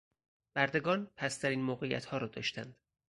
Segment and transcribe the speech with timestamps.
[0.53, 2.75] بردگان پستترین موقعیتها را داشتند.